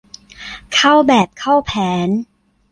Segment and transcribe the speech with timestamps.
[0.73, 1.71] เข้าแบบเข้าแผ
[2.05, 2.09] น